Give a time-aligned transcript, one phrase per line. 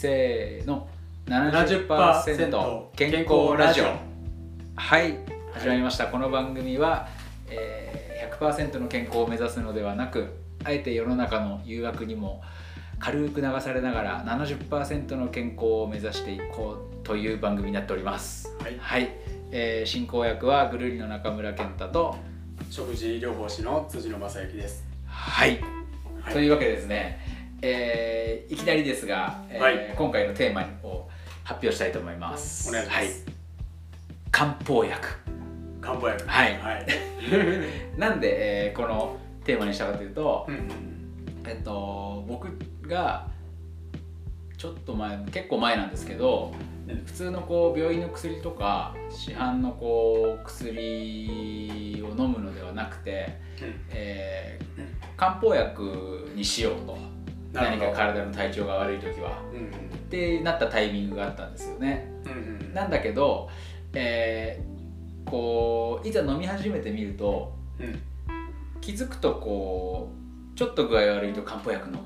[0.00, 0.88] せーの
[1.26, 3.84] 70%健康ラジオ。
[4.74, 5.18] はい
[5.52, 6.06] 始まりました。
[6.06, 7.06] この番組は、
[7.50, 12.40] えー、100%の健康を目指すのではなくあえて世の中の誘惑にも
[12.98, 18.48] 軽く流されながら70%の健康を目指していこうという番組になっております。
[18.58, 18.78] はい。
[18.80, 19.10] はい、
[19.50, 22.16] えー進行役はぐるりの中村健太と
[22.70, 24.82] 食事療法士の辻野正幸です。
[25.04, 25.60] はい、
[26.22, 26.32] はい。
[26.32, 29.94] というわけでですね、えーいきなりですが、えーはい。
[29.96, 31.08] 今回のテーマを
[31.44, 32.68] 発表したいと思います。
[32.68, 32.98] お願いします。
[32.98, 33.08] はい、
[34.32, 35.08] 漢方薬。
[35.80, 36.26] 漢方薬。
[36.26, 36.58] はい。
[36.58, 36.86] はい。
[37.98, 40.68] なんで、えーこのテーマにしたかというと、うん
[41.48, 42.48] えっと僕
[42.86, 43.26] が
[44.58, 46.52] ちょっと前結構前なんですけど
[46.88, 47.04] うん。
[47.06, 53.28] 普通のこう病院の薬とか市販のこう薬を飲むのではなくて、
[53.90, 54.70] えー
[55.16, 56.96] 漢方薬にしようと
[57.52, 59.42] 何か体の体調が悪い時は。
[59.52, 59.66] うん。
[59.66, 62.10] ってなったタイミングがあったんですよね。
[62.24, 62.74] うんうんうん。
[62.74, 63.48] なんだけど、
[63.92, 64.70] えー
[65.30, 68.00] こういざ飲み始めてみるとうん。
[68.80, 70.10] 気づくとこ
[70.54, 72.00] うちょっと具合悪いと漢方薬飲も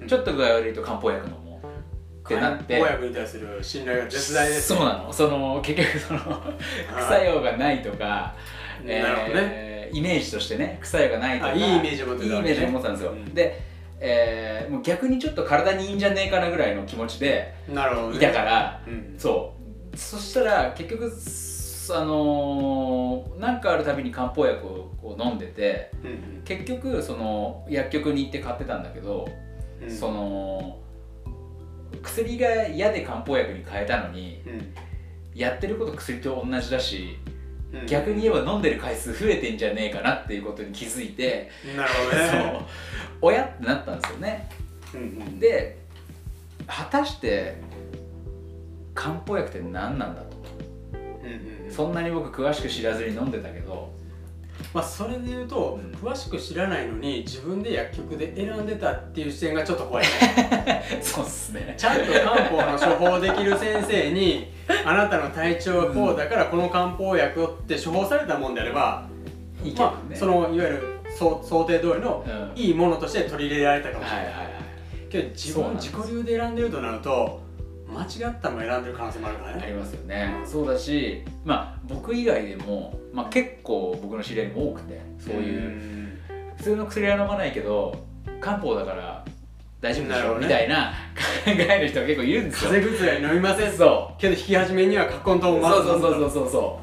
[0.00, 0.08] う、うん。
[0.08, 2.26] ちょっと具合悪いと漢方薬飲もう。
[2.26, 2.78] ってなって。
[2.78, 4.78] 漢方薬に対する信頼が絶大ですね。
[4.78, 5.12] そうなの。
[5.12, 6.20] その結局その
[6.90, 8.34] 副作用がないとか、
[8.84, 9.40] いなるほどね。
[9.40, 13.34] えーイメージとしてね副作用がないとかあいいイメージを持ってたいいイメージを持ってたんですよ、うん。
[13.34, 13.62] で、
[14.00, 17.54] えーもう逆にちょっと体にいいんじゃねえかなぐらいの気持ちで。
[18.16, 19.14] いたから、うん。
[19.18, 19.54] そ
[19.94, 29.28] うそしたら結局すあのーなんかあるたびに漢方薬を飲んでてうん結局その薬局に行って買ってたんだけど、
[29.82, 29.90] うん。
[29.90, 30.78] その
[32.02, 34.74] 薬が嫌で漢方薬に変えたのにうん
[35.34, 37.25] やってること薬と同じだしうん。
[37.86, 42.52] 逆に言えば飲んでる回数増えてんじゃねえかなっていうことに気づいて、なるほどね。
[42.52, 42.62] そう
[43.20, 44.48] 親ってなったんですよね
[44.94, 45.38] うんうん。
[45.38, 45.78] で
[46.66, 47.60] 果たして
[48.94, 50.36] 漢方薬って何なんだと
[51.24, 51.72] うんうん。
[51.72, 53.94] そんなに僕詳しく知らずに飲んでたけど
[54.72, 60.82] まあそれで言うとうん詳しく知らないのに自分で薬局で選んでたっていう視点がちょっと怖いね。
[61.02, 64.52] そうっすねちゃんと漢方の処方できる先生に
[64.86, 69.08] あなたの体調はこうだからこの漢方薬をって処方されたもんであれば、
[69.64, 72.24] いいまあ、ね、そのいわゆる想想定通りの
[72.54, 74.26] いいいものとして取り入れられたかもしれない。
[74.26, 74.46] い、ははい
[75.08, 77.40] けど自分自己流で選んでるとなると
[77.88, 79.62] 間違ったのを選んでる可能性もあるからね。
[79.62, 80.42] ありますよね。
[80.44, 85.96] そうだしまあ僕以外でも、まあ、結構僕の知り合いも多くてそういう。
[86.56, 88.06] 普通の薬は飲まないけど
[88.40, 89.24] 漢方だから
[89.86, 90.46] 大丈夫でしょ、なるほどね。
[90.46, 90.92] みたいな
[91.44, 92.70] 考える人が結構いるんですよ。
[92.70, 93.72] 風邪薬飲みません？
[93.72, 96.80] そけど引き始めにはカッコン糖うをそうそうそうそうそうそ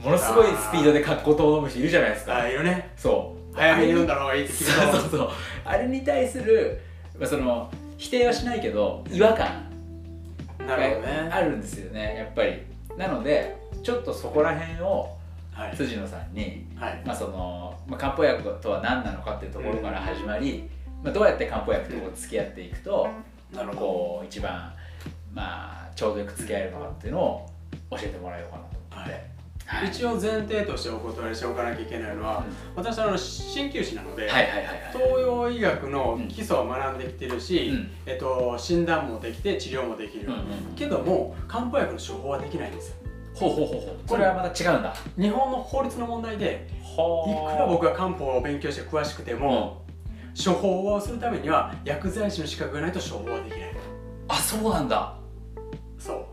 [0.00, 0.04] う。
[0.04, 2.36] ものすごいスピードでカッコ糖を飲む人いるじゃないですか。
[2.36, 2.90] あいるね。
[2.96, 3.54] そう。
[3.54, 5.30] 早めに飲んだ方がいい そうそうそう。
[5.64, 6.80] あれに対する、
[7.18, 9.68] まあ、その否定はしないけど違和感。
[10.66, 12.62] あるんですよねやっぱり。
[12.96, 15.10] なのでちょっとそこら辺を
[15.52, 15.76] はい。
[15.76, 17.02] 辻野さんに、はい。
[17.04, 20.68] まあそのまあ、漢方薬とは何なのかっていうところから始まり、
[21.02, 23.08] まあ、どうやって漢方薬と付き合っていくと、
[23.52, 23.80] なるほど。
[23.80, 24.72] こう一番、
[25.34, 27.50] まあ、ちょうどよく付き合えるのかっていうのを
[27.90, 29.12] 教えてもらえようかなと思って、
[29.66, 29.88] はい。
[29.88, 32.44] 一応前提としてお断りしておかなきゃいけないのは、
[32.76, 37.90] 私はあの鍼灸師なので、はいはいはいはい東洋医学の基礎を学んできてるし、うん。
[38.06, 40.40] えっと、診断もできて治療もできる、うんうん
[40.76, 42.96] けども漢方薬の処方はできないんですよ。
[43.34, 44.08] ほうほうほうほう。
[44.08, 44.94] これはまた違うんだ。
[45.18, 49.82] 日本の法律の問題でいほくら僕が漢方を勉強して詳しくても、
[50.36, 53.60] 処方をするためには薬剤師の資格がないと処方はできない。
[54.28, 55.14] あそうなんだ。
[55.98, 56.24] そう。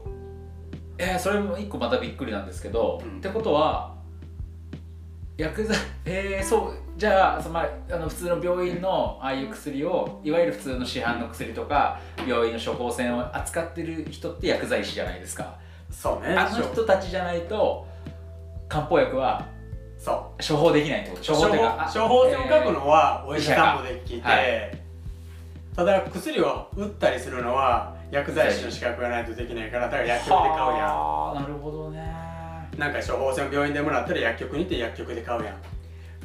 [0.98, 3.18] えー、それも一個またびっくりなんですけど、うん。
[3.18, 3.96] ってことは
[5.38, 15.58] 薬剤えー、そうじゃあその、まあ、あの普通の病院のああいう薬をいわゆる普通の市販の薬とか病院の処方箋を扱ってる人って薬剤師じゃないですか。
[15.90, 16.36] そうね。
[16.36, 17.88] あの人たちじゃないと
[18.68, 19.48] 漢方薬は
[20.00, 20.48] そう。
[20.48, 21.34] 処方できないってこと？
[21.34, 24.80] 処方処方箋を書くのはお医者さんもできて、はい。
[25.76, 32.00] ただ薬を打ったりするのは薬剤師の資格がないとできないからだから薬局で買うやはあなるほどね。
[32.76, 35.56] んなんか処方箋を病院でもらったら薬局に行って薬局で買うやん。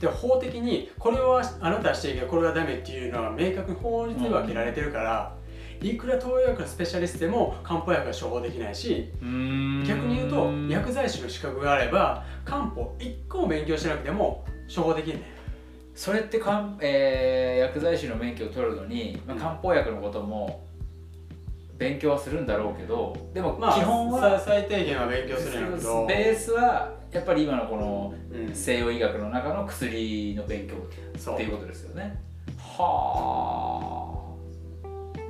[0.00, 5.34] で法的にこれはあなたはしていいけどこれはダメっていうのは明確に法律で分けられてるから、
[5.80, 14.44] いくら東洋薬のスペシャリストでも漢方薬は処方できないし逆に言うと薬剤師の資格があれば漢方1個も勉強しなくても
[14.74, 15.34] 処方できるね
[15.94, 19.40] それってかん、えー薬剤師の免許を取るのに、まあ、うん。
[19.40, 20.66] 漢方薬のことも
[21.78, 26.06] 勉強はするんだろうけどでもまあ基本さは、最低限は勉強するんやけど。
[26.06, 28.54] ベースはやっぱり今のこのうん。
[28.54, 32.20] 西洋医学の中の薬の勉強っていうことですよね。
[32.58, 34.23] はあ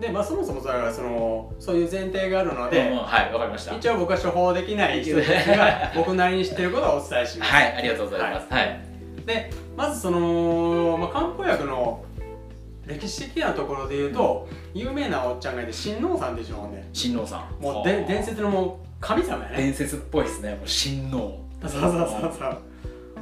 [0.01, 3.77] でまあそもそもそれはそのそういう前提があるので、うんはいわかりました。
[3.77, 7.53] 一応僕は処方できない人たちが僕なりに知ってることをお伝えします。
[7.53, 8.53] はいありがとうございます。
[8.53, 8.81] はい、
[9.25, 12.05] でまずその、まあ、漢方薬の
[12.87, 16.89] 歴史的なところで言うと、有名なおっちゃんがいて親王さんでしょうね。
[16.93, 17.63] 親王さん。
[17.63, 19.57] もうで伝説のもう神様やね。
[19.57, 20.51] 伝説っぽいですね。
[20.57, 22.59] もう親王そうそうそうそう。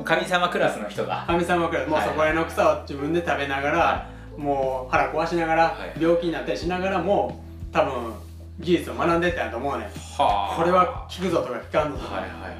[0.04, 6.00] 神様クラスの人だ神様くらいもうはいそこらの草を自分で食べながら、はもう腹壊しながら、はい。
[6.00, 7.42] 病気になったりしながらも
[7.72, 8.14] 多分
[8.60, 9.88] 技術を学んでったんやと思うねん。
[9.88, 10.56] はあ。
[10.56, 12.56] これは効くぞとか効かんぞとか、はいはいはい。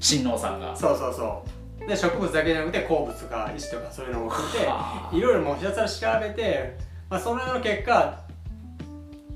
[0.00, 0.74] 親王さんが。
[0.76, 1.88] そうそうそう。
[1.88, 5.16] で植物だけじゃなくて鉱物とか石とかそういうのも含めてはあ。
[5.16, 6.76] いろいろもうひたすら調べて、
[7.08, 8.20] まあ、その結果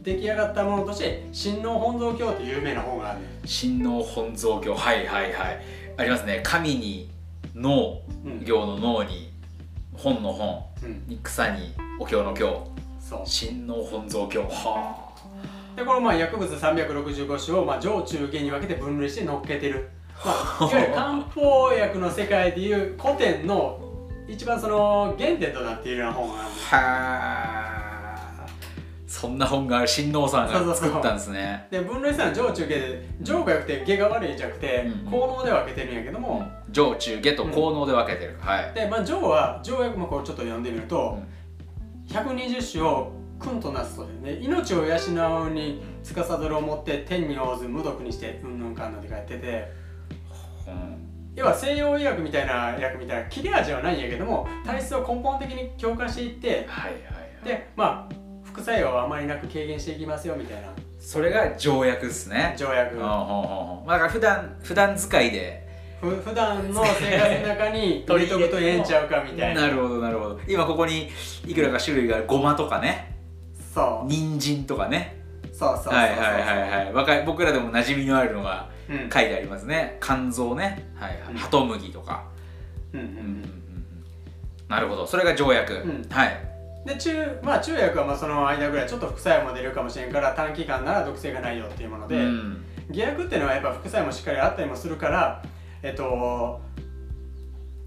[0.03, 4.75] 出来上がったものとして「親王本草経」っていう有名な本がある親王本草経。
[4.75, 5.63] はいはいはい。
[5.97, 6.41] ありますね。
[6.43, 7.11] 神に
[7.55, 8.01] 脳。
[8.25, 8.45] うん。
[8.45, 9.30] 行の脳に
[10.03, 11.05] 本の本うん。
[11.07, 12.67] に草にお経の経。
[13.01, 13.23] そう。
[13.25, 14.41] 親王本草経。
[14.41, 15.11] は
[15.77, 19.89] でこのまあ薬物365種をまあ上中下に分けて分類して乗っけてる、
[20.25, 23.79] まあ、 いわゆる漢方薬の世界でいう古典の
[24.29, 27.80] 一番その原点となっているような本があるんです
[29.11, 31.67] そんな本が親王さんが作ったんですね。
[31.69, 38.73] で分類したのは上中下で上が良くて下が悪いじゃなくてうん効能で分けてるんやけども、上中下と効能で分けてる、はい。
[38.73, 41.21] でまあ上は上薬もこうちょっと読んでみると、
[42.07, 43.11] 120種を
[43.41, 44.95] 訓となすとでね命を養
[45.45, 49.73] うに司るをもって天に応ず無毒にしてうんぬんかんぬんって書いてて
[50.69, 51.35] うん。
[51.35, 57.09] 要は西洋医薬みたいな薬みたいな切れ味はないんやけども体質を根本的に強化していってはいはいは
[57.43, 57.45] い。
[57.45, 58.20] でまあ
[58.53, 60.69] 副作用はあまりなく軽減していきますよみたいな。
[60.99, 62.55] それが条約ですね。
[62.57, 62.97] 条約。
[62.97, 65.69] ほうほうほうだから普段普段使いで。
[66.01, 69.63] ふ普段の生活の中に 取りとくとええんちゃうかみたいな。
[69.63, 70.41] なるほどなるほど。
[70.47, 71.11] 今ここに
[71.47, 72.17] いくらか種類が？
[72.17, 73.17] あるごまとかね。
[73.75, 74.09] そう。
[74.11, 75.21] 人参とかね。
[75.53, 79.11] そうそうそうはいはいはいはい若い僕らでも馴染みのあるのがうん。
[79.11, 79.99] 書いてありますね。
[80.01, 80.91] 肝臓ね。
[80.97, 81.19] はいはい。
[81.33, 81.37] うん。
[81.37, 82.25] ハトムギとか。
[82.93, 83.13] うんうんうん。
[83.13, 83.45] うんうんうん
[84.69, 85.05] なるほど。
[85.07, 86.07] それが条約、ん。
[86.11, 86.50] はい
[86.85, 92.65] で中まあ中薬はまあその間ぐらいちょっと副作用も出るかもしれんから短期間なら毒性がないよっていうもので、うん。
[92.91, 95.43] 下薬っていうのはやっぱ副作用もしっかりあったりもするから
[95.83, 96.61] えっと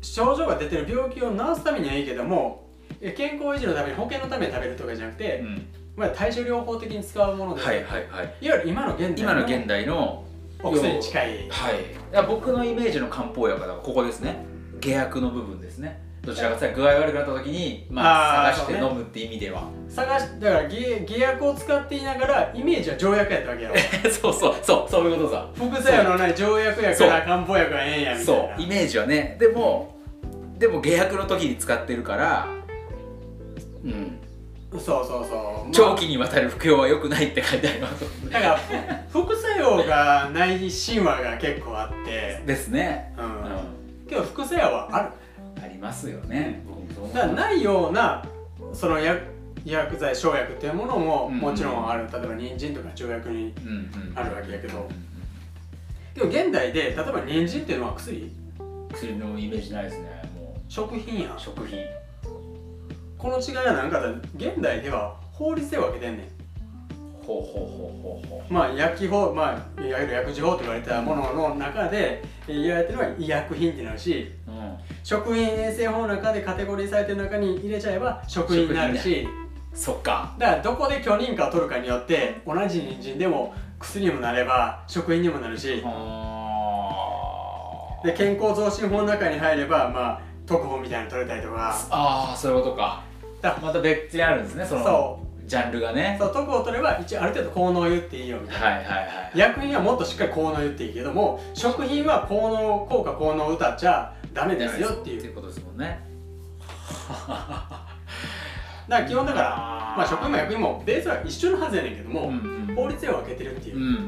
[0.02, 2.68] 症状が出てる病気を治すためにはいいけども
[3.02, 5.68] え健康維持のために保険のために食べるとかじゃなくて、うん。
[5.96, 8.36] まあ、対処療法的に使うもので、はいはいはい。
[8.42, 10.24] いわゆる今の現代今の現代の
[10.64, 11.50] お薬に近い。
[11.50, 12.28] はい。
[12.28, 14.54] 僕のイメージの漢方薬はここですね。
[14.84, 19.70] 下薬の部分ですねどちらかというと具合悪くなった時にまあ探して飲むって意味では。
[19.90, 23.76] 探しだから下下薬を使っていながらイメージは条約やったわけやろ。
[24.10, 25.50] そうそうそうそういうことさ。
[25.54, 29.36] 副作用のない条約やから漢方薬はええんやみたそいうなイメージはね。
[29.38, 29.96] でも
[30.58, 32.48] でも下薬の時に使ってるから
[33.84, 34.20] うん。
[34.72, 38.06] そうそうそう、まあ長期にわたる服用は良くないって書いてあります。
[38.32, 38.60] だから
[39.12, 43.26] 副作用がない神話が結構あって、ですね、うん。
[43.26, 43.30] う
[44.10, 45.10] けど副作用はある
[45.84, 46.64] ますよね。
[47.14, 48.26] だからないような
[48.74, 49.22] その薬
[49.66, 51.38] 薬剤生薬っていうものもうん。
[51.38, 54.14] もちろんある、例えば人参とか条約にうんうん。
[54.16, 54.80] あるわけやけど。
[54.80, 54.90] うんうん
[56.14, 58.32] けど現代で例えば人参っていうのは薬？
[58.94, 61.36] 薬のイメージないですねも食品やん。
[61.38, 61.80] う食品。
[63.18, 64.00] この違いは何か
[64.36, 66.28] 現代では法律で分けてんねん
[67.26, 68.54] ほうほうほうほうほう。
[68.54, 74.74] まあ薬機法、まあ、いわゆる薬事法と言われたものの中でえー言われてるのは医薬品ってなるしうん。
[75.04, 79.28] 食品衛生法の中でカテゴリーされてる中に入れちゃえば食品になるし。
[79.74, 80.36] そっか。
[80.38, 85.82] だからどこで許認可を取るかによって同じ人参でも薬にもなれば食品にもなるし。
[85.84, 85.90] あ。
[88.06, 91.76] で健康増進法の中に入ればまあ特報みたいなの取れたりとか。
[91.90, 93.02] あーそういうことか。
[93.42, 94.84] だまた別にあるんですねその。
[94.84, 96.16] そジャンルがね。
[96.20, 98.66] そう特報を取れば一応ある程度効能を言っていいよみたいな。
[98.68, 105.20] はいはいはい薬品はもっとしっかり効能を言っていいけども食品は効能効果効能を歌っちゃダメですよっていう。
[105.20, 106.00] ってことですもんね。
[108.88, 109.50] だから基本だから
[109.98, 113.76] まあ食品も薬品もベースは一緒のはずやねんけども、うんうん法律で分けてるっていう。
[113.76, 114.00] う、んうんうんうん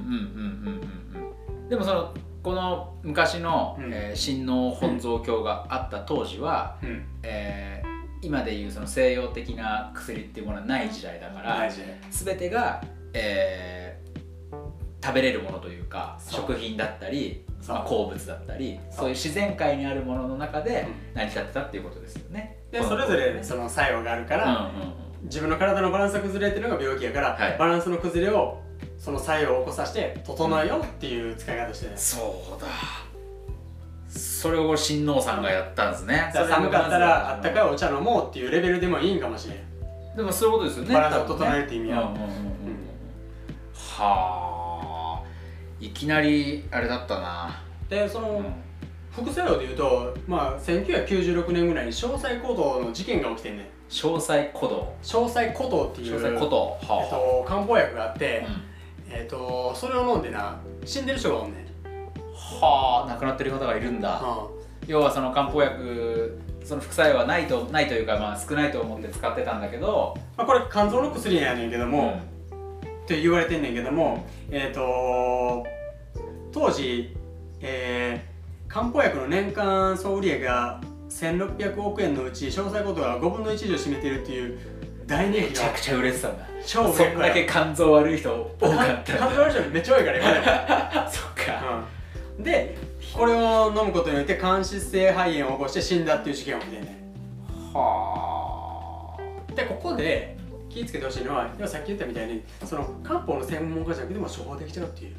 [1.15, 1.69] うんうん。
[1.69, 3.91] でもそのこの昔の、うん。
[3.93, 7.05] えー親王本草経があった当時は、うん。
[7.23, 7.84] えー
[8.25, 11.69] 今でいうその西洋的な薬っていうものはない時代だから、
[12.11, 13.85] 全てが、えー
[15.05, 19.09] 食べれるものというか食品だったり、まあ、鉱物だったりそう。
[19.09, 22.57] いう自然界にあるものの中でう成り立ってたっていうことですよね。
[22.71, 24.93] でそれぞれその作用があるから、うんうんうん。
[25.25, 27.55] 自分の体のバランスが崩れてるのが病気やから、はい。
[27.57, 28.61] バランスの崩れを
[28.97, 32.67] その作用を起こさせて整えようっていう使い方してる、そうだ
[34.45, 36.31] それを親王さんがやったんですね。
[36.31, 40.15] 寒かったらあったかいいお茶飲もうっていうレベルでもいいんかもしれん。
[40.15, 40.93] でもそういうことですよね。
[40.93, 42.27] 体を整えるって意味は、うんうんうんうん。
[43.73, 45.23] はあ。
[45.79, 47.59] いきなりあれだったな、
[47.89, 48.45] でその、うん。
[49.11, 53.65] 副作用でいうと、まあ、1996年ぐらいに詳細鼓動の事件が起きてんねん。
[53.89, 54.93] 詳細鼓動。
[55.01, 56.77] 詳細鼓動っていう詳細鼓動。
[56.83, 58.51] えっはと、漢方薬があってあ、、
[59.09, 59.11] うん。
[59.11, 61.65] えっと、それを飲んでな死んでる人がおんねん、
[62.59, 64.21] はあ亡くなってる方がいるんだ。
[64.87, 70.15] 要はその漢方薬その副作用はないとないというかまあ少ないと思って使ってたんだけど。
[70.37, 72.21] まあ、これ肝臓の薬やねんけども、
[73.03, 75.65] って言われてんねんけどもえっ、と
[76.51, 77.15] 当時、
[77.61, 78.35] えー
[78.67, 84.59] 漢方薬の年間総売上が1600億円のうち詳細ことが5分の1以上占めてるっていう
[85.05, 86.45] 大人気のめちゃくちゃ売れてたんだ。
[86.65, 89.15] 超そんだけ肝臓悪い人多かった。
[89.15, 91.77] 肝臓の人めっちゃ多いから今ね そっか。
[91.77, 91.94] うん
[92.39, 92.77] で
[93.13, 97.13] これを飲むことによって間質性肺炎を起こして死んだっていう事件が起きてんね
[97.73, 99.17] は
[99.51, 100.37] んでここで
[100.69, 105.15] 気をつけてほしいのはさっき言ったみたいにその漢方の専門家じゃなくても処方できちゃうっていう。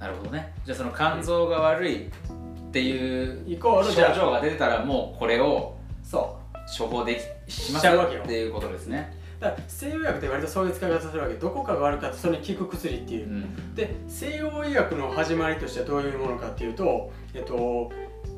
[0.00, 0.52] あなるほどね。
[0.66, 2.10] じゃあその肝臓が悪いっ
[2.72, 6.44] ていうイコール症状が出てたらもうこれをそう。
[6.66, 11.34] 処方できしますしちゃうわけよっていうことですねだから西洋薬って割とそういう使い方するわけ。
[11.34, 13.28] どこかが悪かったそれに効く薬っていう。
[13.28, 13.74] う、ん。
[13.74, 17.92] で西洋医学の始まりとしてはどういうものかっていうと、えっと、こ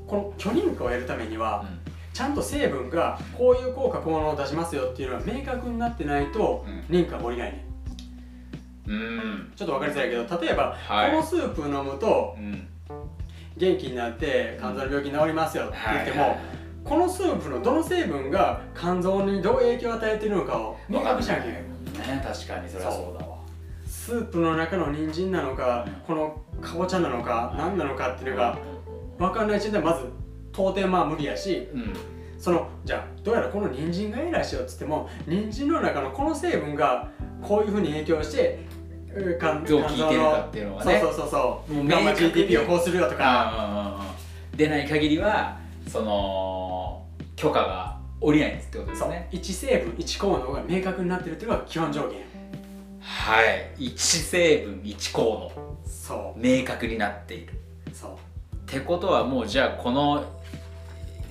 [0.09, 1.67] の許認可を得るためには、
[2.13, 6.97] ちゃんと成分がこういう効果効能を出しますよっていうのは明確になってないとうん。
[6.97, 7.67] 認可が下りないね。
[8.87, 9.53] うん。
[9.55, 11.11] ちょっと分かりづらいけど例えば、はい。
[11.11, 12.67] このスープ飲むとうん。
[13.57, 22.17] 元気になって肝臓の病気治りますよって言っても、はいはいこのスープのどの成分が肝臓にどう影響を与えているのかを明確にしなきゃいけない。
[22.17, 23.39] ね確かにそれはそうだわ。
[23.87, 25.93] スープの中の人参なのか、うん。
[26.07, 28.59] このかぼちゃなのか何なのかっていうのが
[29.19, 30.05] 分かんない時点でまず
[30.53, 31.93] 到底まあ無理やしうん。
[32.39, 37.09] そのじゃあどうやらこの人参がいいらしいよっつっても人参の中のこの成分が
[37.43, 38.61] こういうふうに影響して
[39.13, 41.01] う肝どう効いてるかっていうのがね。
[41.01, 41.73] そうそうそうそう。
[41.73, 44.15] もうガンマ明確に GDP をこうするよとか。
[44.57, 46.56] 出ない限りはその
[47.37, 49.29] 許可が下りないってことですね。
[49.31, 52.23] 1成分1効能が明確になってるっていうのが基本条件。
[52.99, 53.71] はい。
[53.79, 55.53] 1成分1効
[55.85, 57.53] そ能明確になっている。
[57.87, 58.11] うそう。
[58.57, 60.25] ってことはもうじゃあこの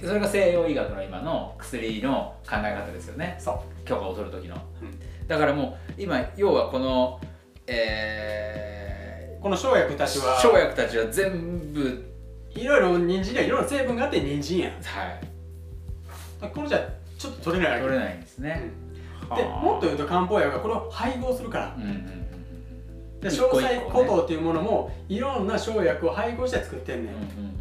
[0.02, 3.36] それが西洋医学の今の薬の考え方ですよね。
[3.40, 3.86] そう。
[3.86, 5.28] 許可を取る時の、うん。
[5.28, 7.20] だからもう今要はこの
[7.66, 12.14] えこの生薬たちはー、生薬たちは全部
[12.54, 14.74] いろいろ人参にはいろんな成分があって人参やん。
[14.74, 15.35] はい
[16.54, 17.84] これじゃちょっと取れないわけ。
[17.84, 18.72] 取れないんですね、
[19.36, 21.76] でもっと言うと漢方薬がこれを配合するから。
[21.76, 22.26] うんうんうんうん
[23.22, 27.56] で詳細古道っていうものもいろんな生薬を配合して作ってんねん、うんうんうん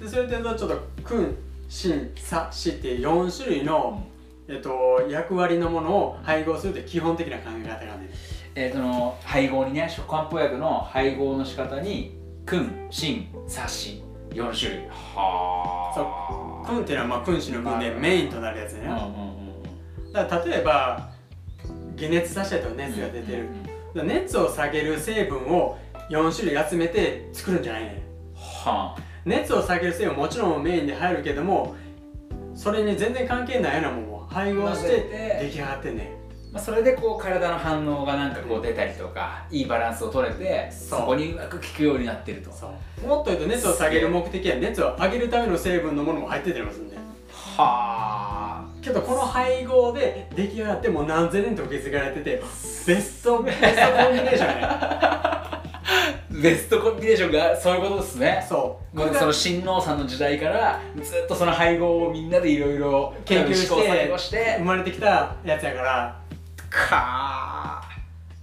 [0.00, 0.68] でそれでちょっと
[1.04, 1.36] 君
[1.68, 4.04] 心さしっていう4種類の、
[4.48, 8.10] えっと、役割のものを配合するって基本的な考え方がね
[8.56, 14.02] えー、その配合にね漢方薬の配合の仕方に君心察し
[14.34, 14.88] 4種類。
[15.14, 19.44] はあ君っていうのはまあ君子の君でメインとなるやつね、うんうんうん
[20.12, 21.10] だから例えば
[21.98, 23.48] 解熱させたと熱が出てる、
[23.94, 25.76] だから熱を下げる成分を
[26.08, 27.92] 4種類集めて作るんじゃないねん
[28.36, 29.02] はあ。
[29.24, 31.74] 熱を下げる成分ももちろんメインで入るけども
[32.54, 35.40] それに全然関係ないようなものを配合して。
[35.42, 36.23] 出来上がってんねん
[36.54, 42.52] まあ、それでこう体の反応がなんかこう出たりとかいいバランスを取れてそこにうまく効くようになってると。
[42.52, 43.06] そう。
[43.08, 46.96] もっと言うと熱を下げる目的は熱を上げるための成分のものも入ってたりもするんで。
[46.96, 47.02] は
[47.58, 48.64] あ。
[48.80, 52.40] けどこの配合で出来上がってもう何千年と受け継がれてて
[52.86, 54.68] ベストベストコンビネーションね。
[56.42, 58.46] ベストコンビネーションがそういうことですね。
[58.48, 58.96] そう。
[58.96, 66.23] もうその親王さんの時代からずっとその配合をみんなでいろいろ研究して生まれてきたやつやから
[66.88, 67.82] か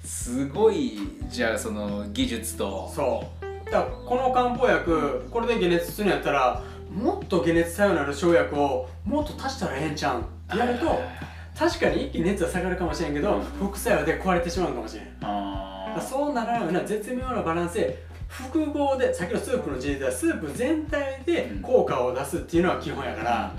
[0.04, 2.92] ーすごいじゃあその技術と。
[2.94, 3.46] そう。
[3.66, 6.62] だからこの漢方薬これで解熱するんやったら
[6.94, 11.02] もっと解熱作用のある生薬をもっと足したらええんちゃうんってやると
[11.58, 13.44] 確かに一気に熱は下がるかもしれんけど、うん。
[13.44, 15.06] 副作用で壊れてしまうかもしれん。
[16.02, 23.54] そうならないような絶妙なバランスで複合でさっきのスープの事例ではスープ全体で効果を出すっていうのは基本やから、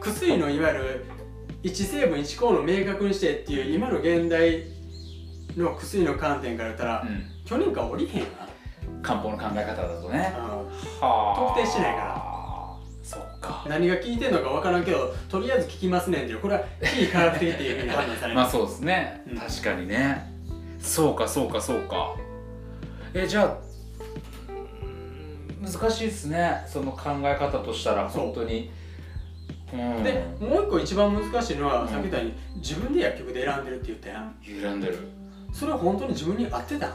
[0.00, 1.04] 薬のいわゆる
[1.62, 4.64] 1成分1項の明確にしてっていう今の現代
[5.56, 7.32] の薬の観点から言ったら、うん。
[7.44, 8.26] 許認可下りへんよ
[9.02, 10.32] 漢方の考え方だとね。
[11.00, 12.32] 特定してないから。
[13.02, 13.66] そっか。
[13.68, 18.56] 何が効いてんのか分からんけどとりあえず効きますねんっていうこれは非科学的っていうふうに判断されます。
[18.56, 19.38] まあそうですね、うん。
[19.38, 20.32] 確かにね。
[20.80, 22.14] そうかそうかそうか。
[23.14, 23.72] えじゃあ
[25.60, 26.64] 難しいですね。
[26.66, 28.70] その考え方としたら本当に
[29.72, 34.34] でもう一個一番難しいのは、さっき言ったように自分で薬局で選んでるって言ったやん。
[34.44, 34.80] 選ん。
[34.80, 34.98] でる
[35.52, 36.92] それは本当に自分に合ってたん？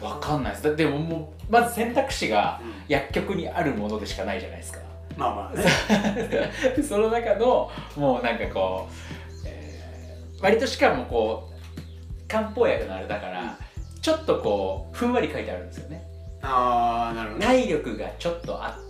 [0.00, 0.64] わかんないです。
[0.64, 4.78] だでももうまず選択肢が薬局にあるものでしかないじゃないですか、
[5.16, 6.50] まあまあね。
[6.82, 13.58] その中のもうなんかこう、えー割としかもこう漢方薬のあれだから、
[14.00, 16.02] ちょっとこうふんわり書いてあるんですよね。
[16.40, 17.46] ああなるほどね。
[17.46, 18.89] 体力がちょっとあっ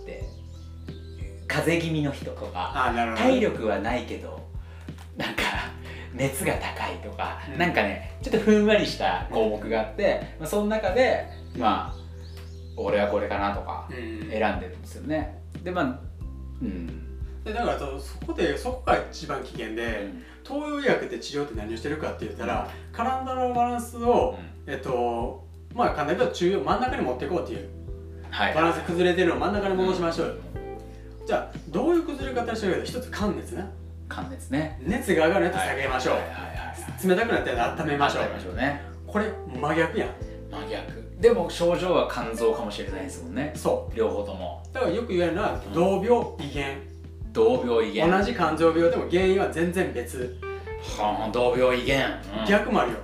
[1.51, 4.47] 風邪気味の人とか体力はないけど
[5.17, 5.43] なんか
[6.13, 7.57] 熱が高いとか、うん。
[7.57, 11.27] なんかねちょっとふんわりした項目があって、まあ、その中で
[11.57, 11.95] まあ
[12.77, 14.29] 俺はこれかなとかうん。
[14.29, 15.41] 選んでるんですよね。
[15.63, 15.99] でまあ
[16.61, 16.87] うん。
[17.43, 20.09] でだからそそこでそこが一番危険で
[20.43, 27.69] 東洋医学って治療って何をしてるかって言ったら体のバランスを、えっとまあ簡単に言うと中央真ん中に持っていこうっていう。
[28.29, 28.53] はい。
[28.53, 30.35] バランス崩れてるのを真ん中に戻しましょうよ、
[31.25, 33.65] じゃあどういう崩れ方してるか一つ寒熱ね。
[34.09, 34.79] 寒熱ね。
[34.83, 36.73] 熱が上がるやつ下げましょう、はいはいはいは
[37.03, 37.07] い。
[37.07, 38.23] 冷たくなったら温めましょう。
[38.23, 38.81] 温めましょうね。
[39.07, 39.25] これ
[39.59, 40.09] 真逆やん。
[40.51, 41.01] 真逆。
[41.19, 43.53] でも症状は肝臓かもしれないですもんね。
[43.55, 44.63] そ両方とも。
[44.71, 46.09] うだからよく言われるのは同病
[46.39, 46.75] 異原、
[47.31, 50.37] 同病異源同じ肝臓病でも原因は全然別。
[50.97, 52.09] はあ同病異源、
[52.39, 52.97] うん、逆もあるよ。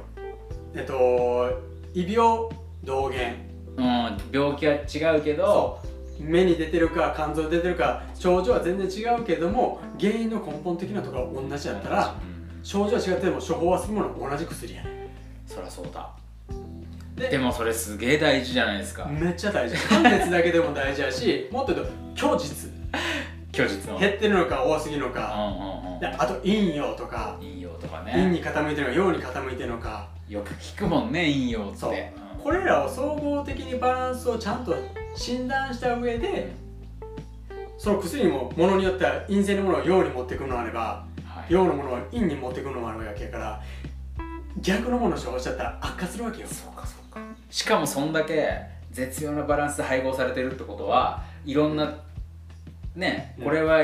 [0.73, 1.51] えっと
[1.93, 2.49] 異病
[2.83, 3.47] 同源。
[3.77, 5.79] うん、病気は違うけど
[6.19, 12.15] 目に出てるか肝臓に出てるか症状は全然違うけども原因の根本的なところが同じだったら
[12.59, 12.63] うん。
[12.63, 15.09] 症状は違っても処方はするものは同じ薬やね
[15.45, 16.09] そりゃそうだ。
[17.15, 19.05] ででもそれすげえ大事じゃないですか。
[19.05, 19.75] めっちゃ大事。
[19.75, 22.69] 寒熱だけでも大事やし もっと言うと虚実。
[23.53, 23.97] 虚実の。
[23.97, 25.21] 減ってるのか多すぎるのうか
[25.89, 25.99] んうん。
[25.99, 27.37] であと陰陽とか。
[27.41, 30.07] うん陰陽とか陰ねに傾いてるのか陽に傾いてるのか。
[30.29, 32.13] よく聞くもんね陰陽って。
[32.15, 32.39] う。
[32.39, 34.75] んこれらを総合的にバランスをちゃんと
[35.17, 36.51] 診断した上で
[37.77, 41.53] その薬もものによっては陰性のものを陽に持ってくるのもあればはい。
[41.53, 43.61] 陽のものを陰に持ってくるのもあるわけやから
[44.61, 46.47] 逆のものを処方しちゃったら悪化するわけよ。
[46.47, 47.19] そうかそうか。
[47.49, 51.95] しかもそんだけ絶妙なバランスで配合されてるってことはいろんな
[52.95, 53.43] ねうん。
[53.45, 53.83] これは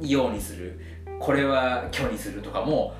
[0.00, 0.80] 陽にする
[1.20, 2.94] これは虚にするとかも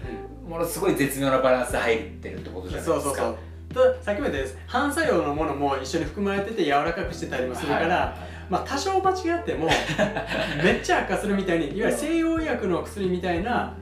[0.47, 3.01] ものすごい絶妙なバランスで入ってるってことじゃないですか。
[3.01, 3.39] そうそうそう
[3.73, 8.13] たださっきも言ったように反作用のものも一緒に含まれてて柔らかくしてたりもするから、はいはいはい。
[8.51, 9.69] まあ多少間違っても
[10.65, 13.75] めっちゃ悪化するみたいにいわゆる西洋医薬の薬みたいな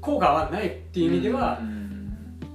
[0.00, 1.78] 効果はないっていう意味ではうん。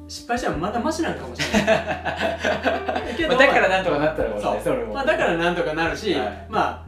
[0.07, 3.15] 失敗したらまだマシなんかもしれない。
[3.17, 4.59] けまあだからなんとかなったらもそう。
[4.63, 4.93] それも。
[4.93, 6.47] まあ、だからなんとかなるし、はい。
[6.49, 6.85] まあ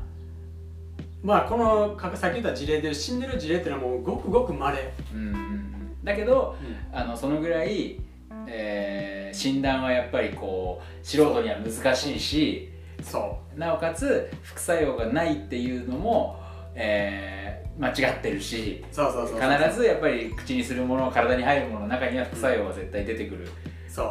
[1.23, 6.03] まあこのかさっき言った事例で死んでる事例っていうのはもうごくごくまれ、うんうんうん。
[6.03, 6.55] だけど
[6.93, 7.99] あのそのぐらい、
[8.47, 12.69] えー診断はやっぱりこう素人には難しいし
[13.03, 16.39] そなおかつ副作用がないっていうのも、
[16.73, 19.41] えー間違ってるしうそうそうそう。
[19.41, 23.49] 必ずやっぱり口にするもの体に入るものの中には副作用が絶対出てくる
[23.89, 24.05] そう。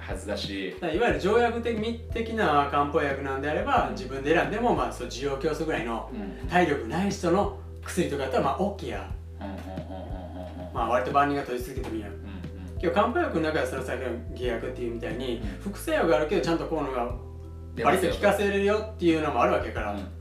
[0.00, 1.76] はずだし、いわゆる条約的
[2.14, 6.10] 的な漢方薬なんであれば自分で選んでもまあそう需要競争ぐらいの
[6.42, 6.48] うん。
[6.48, 9.10] 体力ない人の薬とかだったらまあ OK や。
[9.38, 10.74] うんうんうんうんうんうん。
[10.74, 12.14] まあ割と万人が取り続けてもいいやんう。
[12.14, 12.29] ん
[12.80, 15.72] けど漢方薬の中でその先の偽薬っていうみたいにうん。
[15.72, 17.12] 副作用があるけどちゃんと効能が
[17.84, 18.08] 割と。
[18.14, 20.20] 効かせれるよっていうのもあるわけやから、うん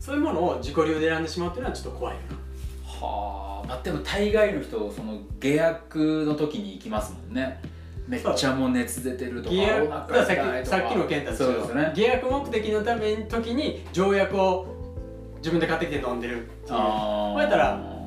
[0.00, 3.06] そういうものを自己流で選んでしまうっていうのはちょっと怖いよな。
[3.06, 7.60] はあまあでも大概の人その下薬の時に行きますもんね。
[8.08, 10.16] めっちゃもう熱出てるとかか。
[10.16, 11.92] らさっきさっきの健太そうですね。
[11.94, 14.66] 偽薬目的のための時に条約を
[15.36, 16.78] 自分で買ってきて飲んでるっていう。
[16.78, 17.99] あこうやったら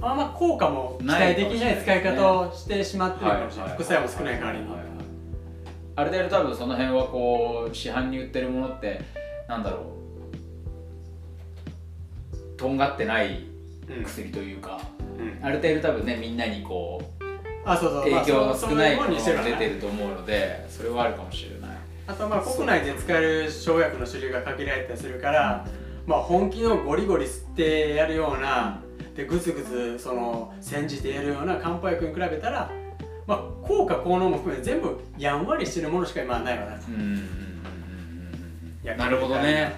[0.00, 3.74] あんま効果も期待できない使い方をしてしまってるかもしれない。
[3.74, 4.66] 副作用も少ない代わりに。
[5.96, 9.00] ある程度多分その辺はこう市販に売ってるものって
[9.48, 9.80] なんだろう。
[12.58, 13.44] とんがってない
[13.88, 14.80] うん薬というか、
[15.18, 15.38] うん。
[15.44, 17.24] ある程度多分ねみんなにこう
[17.64, 18.10] あそうそう。
[18.10, 21.76] まあ影響の少ないものが出てると思うのでそれはあるかもしれない。
[22.06, 25.66] あとまあ国内で使える生薬の種類が限られたりするから、
[26.06, 28.80] まあ、本気のゴリゴリ吸ってやるような
[29.16, 32.70] でグツグツその煎じてやるような漢方薬に比べたら、
[33.26, 36.76] まあ、効果効能も含めて全部やんわりしてるものしか今はないわな。
[38.96, 39.74] なるほどね。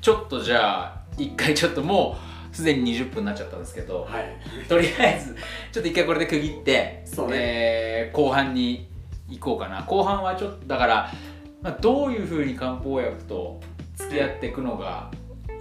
[0.00, 2.16] ちょっとじゃあ一回ちょっとも
[2.52, 4.36] うすでに20分になっちゃったんですけど、はい。
[4.68, 5.34] とりあえず
[5.72, 7.36] ちょっと一回これで区切って、そうね。
[7.36, 8.88] えー後半に
[9.28, 9.82] 行こうかな。
[9.82, 11.12] 後半はちょっとだから、
[11.62, 13.60] まあ、どういうふうに漢方薬と
[13.96, 15.10] 付き合っていくのが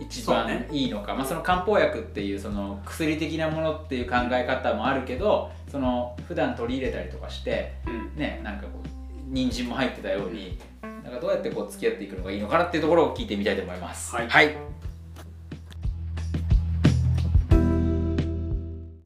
[0.02, 8.16] 一番いいのか、まあ、その漢方薬っていうその薬的なものっていう考え方もあるけどその普段取り入れたりとかしてうん。
[8.16, 8.88] ねなんかこう
[9.28, 14.14] 人参も入ってたようになんかどうやってこう付き合っていくのがいいのかなっていうところを聞いてみたいと思います。
[14.16, 14.28] はい。
[14.28, 14.56] はい